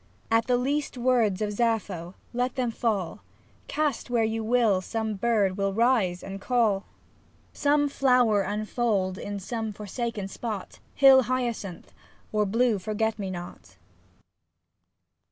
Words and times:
And 0.31 0.43
the 0.45 0.57
least 0.57 0.97
words 0.97 1.43
of 1.43 1.53
Sappho— 1.53 2.15
let 2.41 2.55
them 2.55 2.71
fall, 2.71 3.19
Cast 3.67 4.09
where 4.09 4.23
you 4.23 4.43
will, 4.43 4.81
some 4.81 5.13
bird 5.13 5.57
will 5.57 5.73
rise 5.75 6.23
and 6.23 6.41
call, 6.41 6.85
15 7.53 7.53
FOREWORD 7.53 7.57
Some 7.59 7.87
flower 7.89 8.41
unfold 8.41 9.17
in 9.19 9.39
some 9.39 9.71
for 9.71 9.85
saken 9.85 10.27
spot, 10.27 10.79
Hill 10.95 11.21
hyacinth, 11.25 11.93
or 12.31 12.47
blue 12.47 12.79
forget 12.79 13.19
me 13.19 13.29
not. 13.29 13.77